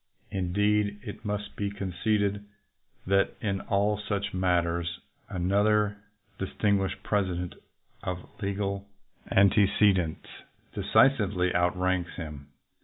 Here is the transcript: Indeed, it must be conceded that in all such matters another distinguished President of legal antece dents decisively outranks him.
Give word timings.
Indeed, 0.31 0.99
it 1.03 1.23
must 1.23 1.55
be 1.55 1.69
conceded 1.69 2.43
that 3.05 3.35
in 3.39 3.61
all 3.61 3.99
such 3.99 4.33
matters 4.33 4.99
another 5.29 5.97
distinguished 6.39 7.03
President 7.03 7.53
of 8.01 8.27
legal 8.41 8.89
antece 9.31 9.93
dents 9.93 10.25
decisively 10.73 11.53
outranks 11.53 12.15
him. 12.15 12.47